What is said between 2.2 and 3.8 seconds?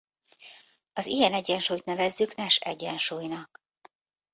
Nash-egyensúlynak.